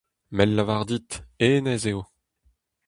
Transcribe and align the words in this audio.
M'hel 0.35 0.51
lavar 0.55 0.83
dit, 0.89 1.11
hennezh 1.41 1.85
eo! 1.91 2.01